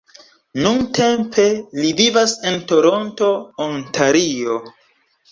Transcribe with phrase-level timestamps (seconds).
[0.61, 1.43] Nuntempe
[1.81, 3.27] li vivas en Toronto,
[3.67, 4.57] Ontario.